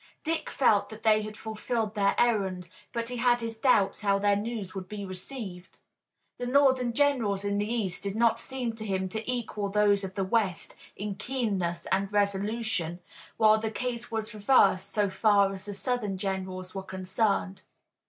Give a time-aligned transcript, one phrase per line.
[0.23, 4.35] Dick felt that they had fulfilled their errand, but he had his doubts how their
[4.35, 5.77] news would be received.
[6.39, 10.15] The Northern generals in the east did not seem to him to equal those of
[10.15, 12.99] the west in keenness and resolution,
[13.37, 17.61] while the case was reversed so far as the Southern generals were concerned.